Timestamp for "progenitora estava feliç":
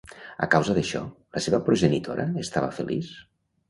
1.69-3.19